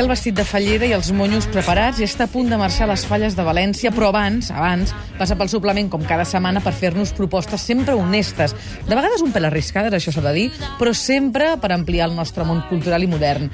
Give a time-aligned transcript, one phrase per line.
[0.00, 2.86] té el vestit de fallera i els monyos preparats i està a punt de marxar
[2.86, 6.72] a les falles de València, però abans, abans, passa pel suplement com cada setmana per
[6.72, 8.54] fer-nos propostes sempre honestes.
[8.88, 10.46] De vegades un pèl arriscades, això s'ha de dir,
[10.78, 13.50] però sempre per ampliar el nostre món cultural i modern.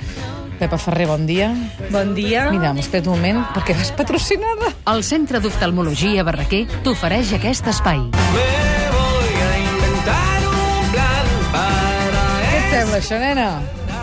[0.61, 1.49] Pepa Ferrer, bon dia.
[1.91, 2.45] Bon dia.
[2.55, 4.71] Mira, espera't un moment, perquè vas patrocinada.
[4.93, 8.05] El Centre d'Oftalmologia Barraquer t'ofereix aquest espai.
[8.37, 8.47] Me
[8.95, 13.51] voy a inventar un plan para Què et sembla, això, nena?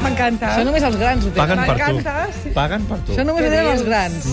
[0.01, 0.49] M'encanta.
[0.53, 1.59] Això només els grans ho tenen.
[1.63, 2.37] Paguen per tu.
[2.41, 2.53] Sí.
[2.55, 3.13] Paguen per tu.
[3.13, 4.29] Això només ho tenen els grans.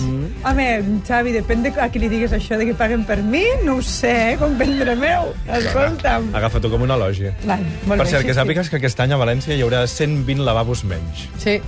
[0.50, 0.66] Home,
[1.06, 3.82] Xavi, depèn de a qui li digues això de que paguen per mi, no ho
[3.84, 5.34] sé, eh, com prendre meu.
[5.58, 6.30] Escolta'm.
[6.40, 7.28] Agafa-t'ho com un elogi.
[7.44, 8.38] Val, Per cert, que sí, sí.
[8.40, 11.26] sàpigues que aquest any a València hi haurà 120 lavabos menys.
[11.42, 11.60] Sí.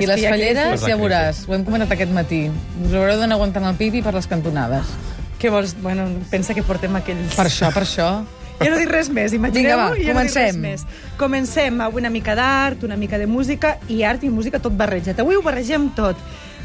[0.00, 2.46] I les falleres, ja veuràs, ho hem comentat aquest matí.
[2.86, 4.94] Us haureu d'anar aguantant el pipi per les cantonades.
[5.40, 5.74] Què vols?
[5.80, 7.34] Bueno, pensa que portem aquells...
[7.36, 8.08] Per això, per això.
[8.60, 9.76] Jo no dic res més, Vinga, imagineu-ho.
[9.78, 10.46] va, jo no dic comencem.
[10.46, 10.84] res més.
[11.16, 15.18] Comencem amb una mica d'art, una mica de música, i art i música tot barrejat.
[15.20, 16.16] Avui ho barregem tot.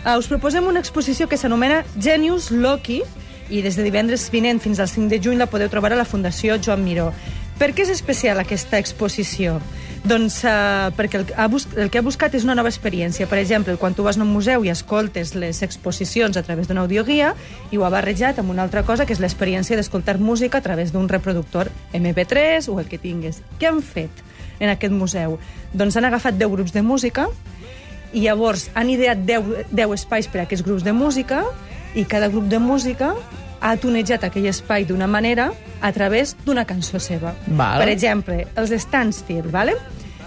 [0.05, 3.01] Uh, us proposem una exposició que s'anomena Genius Loki,
[3.49, 6.05] i des de divendres vinent fins al 5 de juny la podeu trobar a la
[6.05, 7.11] Fundació Joan Miró.
[7.59, 9.59] Per què és especial aquesta exposició?
[10.05, 13.25] Doncs uh, perquè el, ha bus el que ha buscat és una nova experiència.
[13.25, 16.83] Per exemple, quan tu vas a un museu i escoltes les exposicions a través d'una
[16.85, 17.31] audioguia,
[17.73, 20.93] i ho ha barrejat amb una altra cosa, que és l'experiència d'escoltar música a través
[20.93, 23.41] d'un reproductor MP3 o el que tingues.
[23.57, 24.21] Què han fet
[24.59, 25.39] en aquest museu?
[25.73, 27.25] Doncs han agafat 10 grups de música
[28.13, 31.41] i llavors han ideat 10, 10 espais per a aquests grups de música
[31.97, 33.15] i cada grup de música
[33.65, 35.49] ha tonejat aquell espai d'una manera
[35.81, 37.33] a través d'una cançó seva.
[37.47, 37.81] Val.
[37.81, 39.73] Per exemple, els Standstill, vale?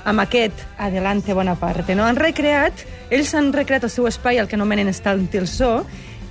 [0.09, 1.95] amb aquest Adelante Bonaparte.
[1.95, 2.07] No?
[2.09, 5.85] Han recreat, ells han recreat el seu espai, el que anomenen Standstill So,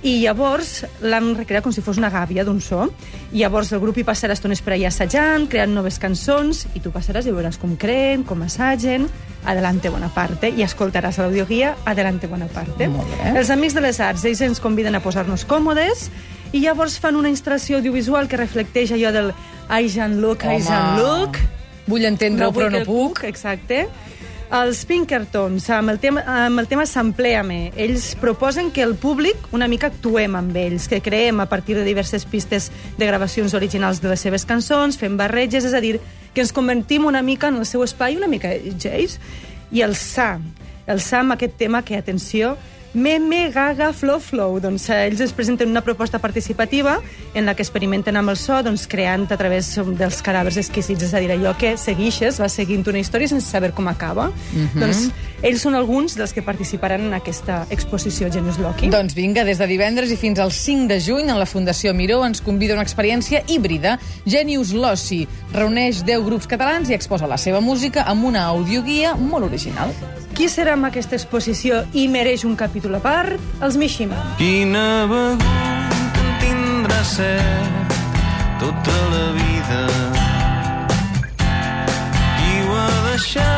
[0.06, 2.86] i llavors l'han recreat com si fos una gàbia d'un so.
[3.32, 6.92] I llavors el grup hi passarà estones per allà assajant, creant noves cançons, i tu
[6.94, 9.08] passaràs i veuràs com creen, com assagen,
[9.48, 12.88] Adelante Bonaparte, i escoltaràs a l'audioguia Adelante Bonaparte.
[12.92, 13.34] Molt bé.
[13.38, 16.08] Els Amics de les Arts, ells ens conviden a posar-nos còmodes,
[16.52, 19.32] i llavors fan una instal·lació audiovisual que reflecteix allò del
[19.68, 20.62] I Jean-Luc, I.
[20.64, 21.42] Jean-Luc,
[21.88, 23.22] Vull entendre-ho, però vull no que puc.
[23.24, 23.86] Exacte.
[24.48, 29.66] Els Pinkertons, amb el tema, amb el tema Sampleame, ells proposen que el públic una
[29.68, 34.08] mica actuem amb ells, que creem a partir de diverses pistes de gravacions originals de
[34.08, 35.98] les seves cançons, fem barreges, és a dir,
[36.32, 39.18] que ens convertim una mica en el seu espai, una mica ells,
[39.68, 40.38] i el Sa,
[40.88, 42.56] el Sa amb aquest tema que, atenció,
[42.94, 44.58] Meme, Gaga, Flow, Flow.
[44.60, 46.98] Doncs eh, ells ens presenten una proposta participativa
[47.34, 51.14] en la que experimenten amb el so, doncs, creant a través dels cadàvers exquisits, és
[51.14, 54.30] a dir, allò que seguixes, vas seguint una història sense saber com acaba.
[54.78, 55.08] Doncs
[55.42, 58.90] ells són alguns dels que participaran en aquesta exposició Genius Loki.
[58.92, 62.20] Doncs vinga, des de divendres i fins al 5 de juny, en la Fundació Miró
[62.26, 63.98] ens convida una experiència híbrida.
[64.26, 69.46] Genius Lossi reuneix 10 grups catalans i exposa la seva música amb una audioguia molt
[69.50, 69.94] original.
[70.38, 73.38] Qui serà amb aquesta exposició i mereix un capítol a part?
[73.62, 74.18] Els Mishima.
[74.38, 77.96] Quina en tindrà set
[78.62, 79.84] tota la vida.
[81.38, 83.57] Qui ho ha deixat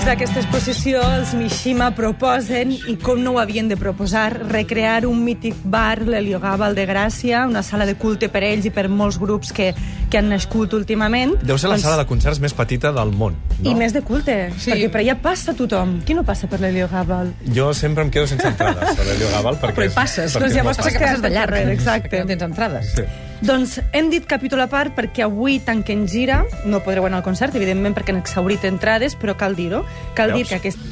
[0.00, 5.18] Dins d'aquesta exposició, els Mishima proposen, i com no ho havien de proposar, recrear un
[5.26, 9.52] mític bar, l'Heliogàbal de Gràcia, una sala de culte per ells i per molts grups
[9.52, 9.74] que,
[10.08, 11.34] que han nascut últimament.
[11.44, 13.68] Deu ser la sala de concerts més petita del món, no?
[13.68, 14.70] I més de culte, Sí.
[14.72, 15.98] perquè per allà passa tothom.
[16.08, 17.34] Qui no passa per l'Heliogàbal?
[17.52, 19.76] Jo sempre em quedo sense entrades a l'Helio Gabal perquè...
[19.82, 20.32] Però hi passes.
[20.32, 21.04] perquè Doncs llavors molt t'has fàcil.
[21.04, 22.22] quedat de llarg, exacte.
[22.24, 22.94] No tens entrades.
[22.96, 23.04] Sí.
[23.40, 27.54] Doncs hem dit capítol a part perquè avui tanquen gira, no podreu anar al concert,
[27.56, 29.80] evidentment perquè han exhaurit entrades, però cal dir-ho.
[30.18, 30.50] Cal dir Veus?
[30.50, 30.82] que aquest...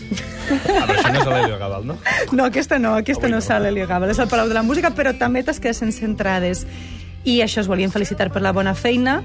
[0.48, 1.98] Ah, però això no és l'Helio Gabal, no?
[2.32, 3.44] No, aquesta no, aquesta Avui no no.
[3.44, 6.64] serà l'Heliogàbal, és el Palau de la Música, però també t'has quedat sense entrades.
[7.28, 9.18] I això es volien felicitar per la bona feina,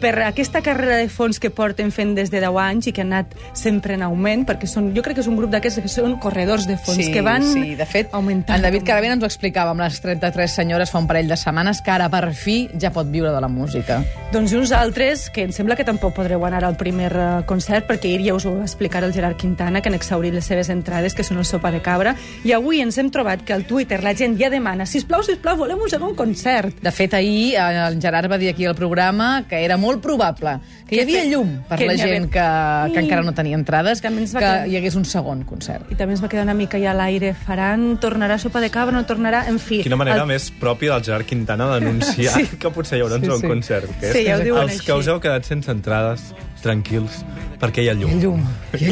[0.00, 3.12] per aquesta carrera de fons que porten fent des de 10 anys i que han
[3.12, 6.16] anat sempre en augment, perquè són, jo crec que és un grup d'aquests que són
[6.22, 8.56] corredors de fons, que van sí, de fet, augmentant.
[8.56, 11.82] en David Caravent ens ho explicava amb les 33 senyores fa un parell de setmanes,
[11.82, 14.00] que ara per fi ja pot viure de la música.
[14.32, 18.12] Doncs uns altres, que em sembla que tampoc podreu anar al primer eh, concert, perquè
[18.12, 21.16] ahir ja us ho va explicar el Gerard Quintana, que han exhaurit les seves entrades,
[21.16, 22.14] que són el sopa de cabra,
[22.44, 25.80] i avui ens hem trobat que al Twitter la gent ja demana sisplau, sisplau, volem
[25.80, 26.82] un segon concert.
[26.84, 30.58] De fet, ahir eh, el Gerard va dir aquí al programa que era molt probable
[30.86, 32.44] que hi Que havia llum per que la gent que,
[32.92, 35.44] que I- encara no tenia entrades, També ens va que quedar- hi hagués un segon
[35.44, 35.90] concert.
[35.90, 37.32] I també ens va quedar una mica ja a l'aire.
[37.34, 39.46] Faran, tornarà sopa de cabra, no tornarà...
[39.48, 39.82] En fi...
[39.82, 42.46] Quina manera el- més pròpia del Gerard Quintana d'anunciar Sí.
[42.60, 43.46] que potser hi haurà un Sí, segon sí.
[43.48, 43.90] concert.
[44.00, 44.84] Que Sí, és ja ho diuen els així.
[44.86, 47.22] que us heu quedat sense entrades, tranquils,
[47.58, 48.14] perquè hi ha llum.
[48.22, 48.42] Llum.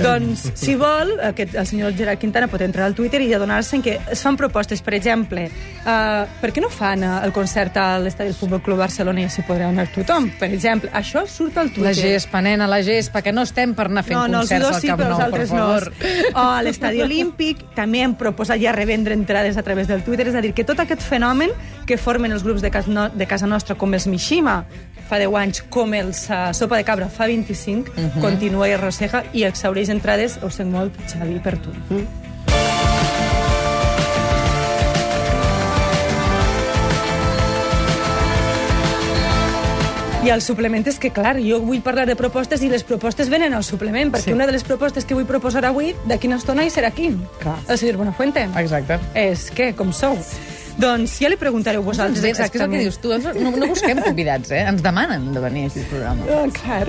[0.02, 3.96] Doncs, si vol, aquest, el senyor Gerard Quintana pot entrar al Twitter i adonar-se que
[4.12, 8.32] es fan propostes, per exemple, uh, per què no fan uh, el concert a l'estadi
[8.32, 10.28] del Futbol Club Barcelona i s'hi podrà anar tothom?
[10.40, 11.90] Per exemple, això surt al Twitter.
[11.90, 14.80] La gespa, nena, la gespa, que no estem per anar fent no, no, concerts dos
[14.80, 15.88] al Camp Nou, per favor.
[15.92, 16.32] no.
[16.32, 20.36] O a l'Estadi Olímpic també hem proposat ja revendre entrades a través del Twitter, és
[20.38, 21.54] a dir, que tot aquest fenomen
[21.86, 24.62] que formen els grups de casa, no, de casa nostra, com els Mishima
[25.08, 28.20] fa 10 anys, com uh, Sopa de Cabra fa 25, uh -huh.
[28.20, 31.70] continua i arrossega i exaureix entrades, ho sé molt, Xavi, per tu.
[40.26, 43.55] I el suplement és que, clar, jo vull parlar de propostes i les propostes venen
[43.55, 44.32] al suplement, perquè Sí.
[44.32, 47.14] una de les propostes que vull proposar avui, d'aquí una estona, hi serà aquí.
[47.38, 47.55] Clar.
[47.69, 48.49] El senyor Buenafuente.
[48.56, 48.99] Exacte.
[49.14, 50.19] És que, com sou?
[50.76, 52.82] Doncs ja li preguntareu vosaltres Ens, és que és el que exactament.
[52.84, 54.61] dius tu, no, no busquem convidats, eh?
[54.69, 56.26] Ens demanen de venir aquí al programa.
[56.28, 56.88] Ah, clar.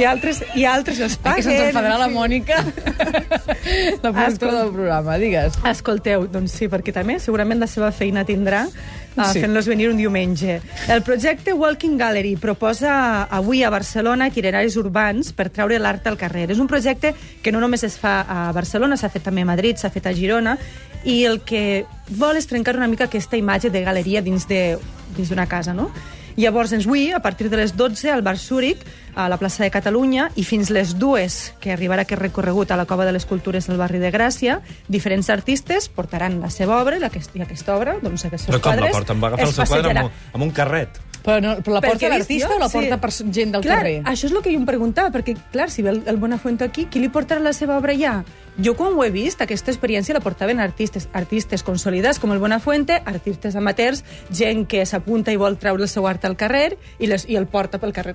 [0.00, 1.36] I altres, i altres els paguen.
[1.36, 4.56] que se'ns enfadarà la Mònica, la productora Escolta.
[4.64, 5.54] del programa, digues.
[5.70, 9.40] Escolteu, doncs sí, perquè també segurament la seva feina tindrà uh, Sí.
[9.44, 10.60] fent-los venir un diumenge.
[10.88, 16.50] El projecte Walking Gallery proposa avui a Barcelona itineraris urbans per treure l'art al carrer.
[16.50, 19.76] És un projecte que no només es fa a Barcelona, s'ha fet també a Madrid,
[19.76, 20.56] s'ha fet a Girona,
[21.04, 21.84] i el que
[22.16, 24.78] vol és trencar una mica aquesta imatge de galeria dins de-
[25.16, 25.90] dins d'una casa, no?
[26.34, 28.78] Llavors, ens avui, a partir de les 12, al Bar Zúrich,
[29.14, 32.86] a la plaça de Catalunya, i fins les dues, que arribarà aquest recorregut a la
[32.86, 37.04] Cova de les Cultures del barri de Gràcia, diferents artistes portaran la seva obra, i
[37.04, 39.20] aquest, i aquesta obra, doncs aquests seus Però com la quadres, porten?
[39.20, 40.88] Va agafar el seu quadre amb, amb un carret.
[41.22, 42.78] Però, no, però la porta l'artista o la sí.
[42.80, 43.96] porta per gent del clar, carrer?
[44.10, 46.86] Això és el que jo em preguntava, perquè, clar, si ve el, el Buenafuente aquí,
[46.90, 48.24] qui li portarà la seva obra ja?
[48.60, 52.98] Jo, quan ho he vist, aquesta experiència la portaven artistes, artistes consolidats com el Buenafuente,
[53.06, 54.02] artistes amateurs,
[54.34, 57.46] gent que s'apunta i vol treure el seu art al carrer i, les, i el
[57.46, 58.12] porta pel carrer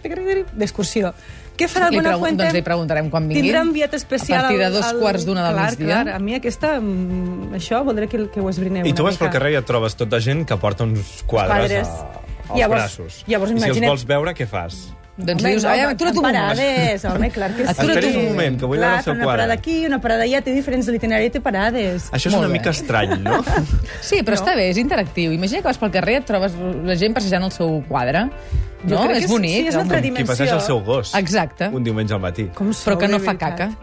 [0.54, 1.14] d'excursió.
[1.58, 2.44] Què farà el Buenafuente?
[2.44, 3.42] doncs li preguntarem quan vingui.
[3.48, 4.44] Tindrà enviat especial...
[4.44, 5.88] A partir de dos al- quarts d'una del clar, migdia.
[6.04, 6.76] Clar, a mi aquesta...
[6.84, 9.40] mm, Això voldré que, que ho esbrineu I tu vas pel mica.
[9.40, 11.88] carrer i et trobes tot de gent que porta uns quadres, Quadres.
[11.88, 13.24] a, als Llavors- braços.
[13.28, 14.94] llavors I si els vols veure, què fas?
[15.18, 16.36] Doncs Home, dius, no, ai, atura't un moment.
[16.38, 17.70] parades, home, clar que sí.
[17.72, 19.38] Atura't un moment, que vull veure el Clar, seu fan una quadre.
[19.42, 22.12] parada aquí, una parada allà, té diferents l'itinerari, té parades.
[22.12, 22.60] Això és Molt una bé.
[22.60, 23.44] mica estrany, no?
[24.02, 24.46] Sí, però No.
[24.46, 25.32] està bé, és interactiu.
[25.32, 26.54] Imagina que vas pel carrer, et trobes
[26.84, 28.30] la gent passejant el seu quadre.
[28.88, 29.02] Jo No?
[29.08, 29.52] crec que És sí, bonic.
[29.52, 29.82] sí, és una home.
[29.82, 30.28] altra Qui dimensió.
[30.28, 31.16] passeja el seu gos.
[31.16, 31.68] Exacte.
[31.70, 32.46] Un diumenge al matí.
[32.54, 33.58] Com sou, però que no fa veritat.
[33.58, 33.78] caca,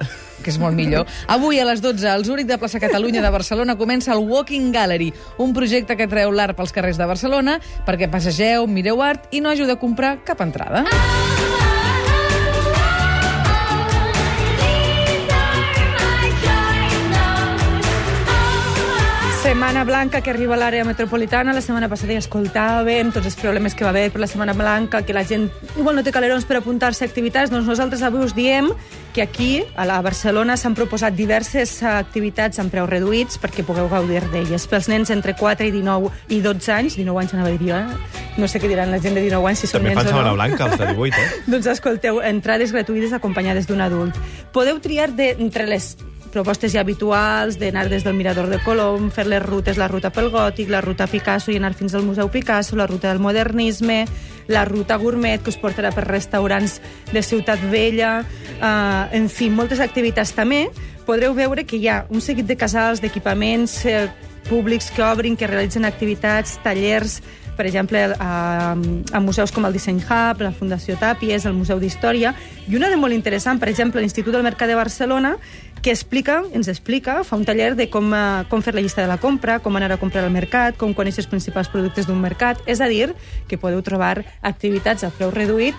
[0.45, 1.09] que és molt millor.
[1.33, 5.11] Avui a les 12, al Zúrich de Plaça Catalunya de Barcelona comença el Walking Gallery,
[5.39, 7.59] un projecte que treu l'art pels carrers de Barcelona
[7.89, 10.85] perquè passegeu, mireu art i no hagi de comprar cap entrada.
[19.45, 21.53] Setmana Blanca que arriba a l'àrea metropolitana.
[21.53, 25.03] La setmana passada ja escoltàvem tots els problemes que va haver per la Setmana Blanca,
[25.05, 27.53] que la gent igual no té calerons per apuntar-se a activitats.
[27.53, 28.71] Doncs nosaltres avui us diem
[29.13, 34.23] que aquí, a la Barcelona, s'han proposat diverses activitats amb preus reduïts perquè pugueu gaudir
[34.33, 34.65] d'elles.
[34.65, 37.83] Pels nens entre 4 i 19 i 12 anys, 19 anys anava a dir jo,
[37.85, 38.25] eh?
[38.41, 40.15] no sé què diran la gent de 19 anys, si són També nens fan o
[40.15, 40.41] setmana no.
[40.41, 41.45] blanca, els de 18, eh?
[41.53, 44.17] Doncs escolteu, entrades gratuïtes acompanyades d'un adult.
[44.57, 45.93] Podeu triar de, entre les
[46.35, 50.33] propostes ja habituals d'anar des del Mirador de Colom, fer les rutes, la ruta pel
[50.35, 54.05] Gòtic, la ruta Picasso i anar fins al Museu Picasso, la ruta del modernisme,
[54.49, 56.81] la ruta gourmet que us portarà per restaurants
[57.13, 58.19] de Ciutat Vella,
[58.59, 60.67] eh, en fi, moltes activitats també.
[61.07, 64.09] Podreu veure que hi ha un seguit de casals, d'equipaments eh,
[64.49, 67.21] públics que obrin, que realitzen activitats, tallers,
[67.57, 72.35] per exemple, a, a museus com el Disseny Hub, la Fundació Tàpies, el Museu d'Història,
[72.69, 75.37] i una de molt interessant, per exemple, l'Institut del Mercat de Barcelona,
[75.85, 79.09] que explica, ens explica, fa un taller de com, eh, com fer la llista de
[79.11, 82.63] la compra, com anar a comprar al mercat, com conèixer els principals productes d'un mercat,
[82.67, 83.13] és a dir,
[83.49, 85.77] que podeu trobar activitats a preu reduït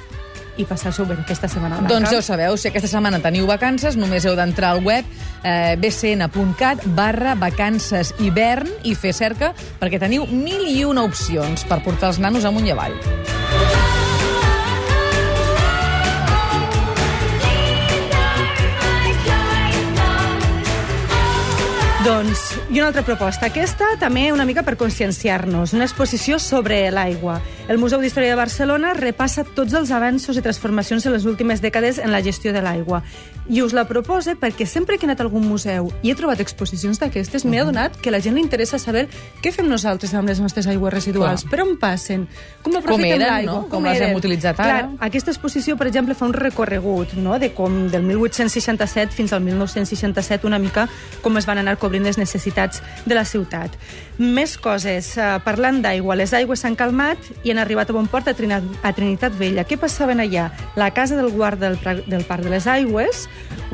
[0.58, 1.82] i passar-s'ho bé aquesta setmana.
[1.90, 5.08] Doncs ja ho sabeu, si aquesta setmana teniu vacances, només heu d'entrar al web
[5.44, 11.82] eh, bcn.cat barra vacances hivern i fer cerca perquè teniu mil i una opcions per
[11.86, 13.45] portar els nanos amunt i avall.
[22.16, 23.50] Doncs, i una altra proposta.
[23.50, 25.74] Aquesta també una mica per conscienciar-nos.
[25.76, 27.42] Una exposició sobre l'aigua.
[27.68, 32.00] El Museu d'Història de Barcelona repassa tots els avanços i transformacions en les últimes dècades
[32.00, 33.02] en la gestió de l'aigua.
[33.50, 36.40] I us la propose perquè sempre que he anat a algun museu i he trobat
[36.40, 39.04] exposicions d'aquestes, m'he adonat que a la gent li interessa saber
[39.44, 41.52] què fem nosaltres amb les nostres aigües residuals, Clar.
[41.52, 42.26] per on passen,
[42.64, 43.68] com aprofitem l'aigua, no?
[43.70, 44.80] Com les hem utilitzat ara.
[44.80, 47.38] Clar, aquesta exposició, per exemple, fa un recorregut no?
[47.42, 50.88] de com del 1867 fins al 1967, una mica
[51.22, 53.74] com es van anar cobrint les necessitats de la ciutat.
[54.18, 55.10] Més coses.
[55.20, 58.62] Eh, parlant d'aigua, les aigües s'han calmat i han arribat a bon port a, Trina,
[58.82, 59.66] a Trinitat Vella.
[59.68, 60.48] Què passaven allà?
[60.80, 61.76] La casa del guard del,
[62.08, 63.26] del Parc de les Aigües,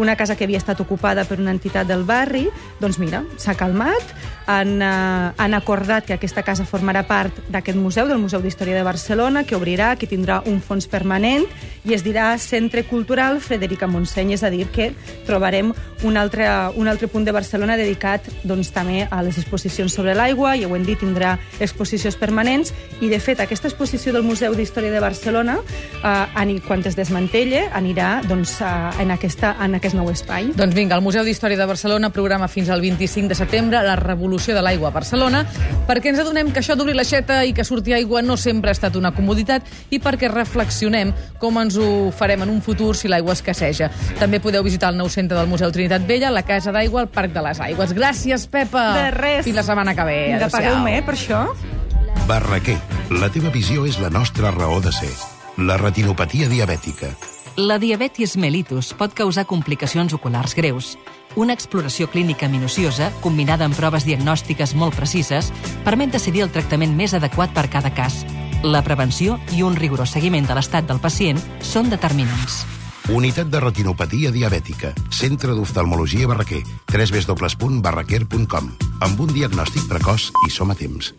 [0.01, 2.47] una casa que havia estat ocupada per una entitat del barri,
[2.81, 4.15] doncs mira, s'ha calmat,
[4.47, 8.83] han, eh, han acordat que aquesta casa formarà part d'aquest museu, del Museu d'Història de
[8.83, 11.45] Barcelona, que obrirà, que tindrà un fons permanent
[11.85, 14.91] i es dirà Centre Cultural Frederica Montseny, és a dir, que
[15.27, 15.73] trobarem
[16.03, 20.55] un altre, un altre punt de Barcelona dedicat doncs, també a les exposicions sobre l'aigua,
[20.59, 24.91] ja ho hem dit, tindrà exposicions permanents, i de fet aquesta exposició del Museu d'Història
[24.91, 25.59] de Barcelona,
[26.03, 30.51] eh, quan es desmantelle, anirà doncs, en, aquesta, en aquest nou espai.
[30.57, 34.55] Doncs vinga, el Museu d'Història de Barcelona programa fins al 25 de setembre la revolució
[34.55, 35.43] de l'aigua a Barcelona
[35.87, 38.95] perquè ens adonem que això d'obrir l'aixeta i que surti aigua no sempre ha estat
[38.99, 43.89] una comoditat i perquè reflexionem com ens ho farem en un futur si l'aigua escasseja.
[44.19, 47.33] També podeu visitar el nou centre del Museu Trinitat Vella, la Casa d'Aigua, al Parc
[47.33, 47.93] de les Aigües.
[47.97, 48.11] Gràcies,
[48.51, 48.94] Pepa!
[48.94, 49.46] De res.
[49.46, 50.18] Fins la setmana que ve.
[50.34, 51.46] Vinga, pagueu-me, eh, per això.
[52.27, 52.77] Barraquer,
[53.10, 55.12] la teva visió és la nostra raó de ser.
[55.58, 57.12] La retinopatia diabètica.
[57.60, 60.98] La diabetis mellitus pot causar complicacions oculars greus.
[61.36, 65.51] Una exploració clínica minuciosa, combinada amb proves diagnòstiques molt precises,
[65.84, 68.25] permet decidir el tractament més adequat per cada cas.
[68.63, 72.65] La prevenció i un rigorós seguiment de l'estat del pacient són determinants.
[73.10, 74.93] Unitat de retinopatia diabètica.
[75.10, 76.62] Centre d'oftalmologia Barraquer.
[76.91, 78.72] www.barraquer.com.
[79.01, 81.13] Amb un diagnòstic precoç i som a temps.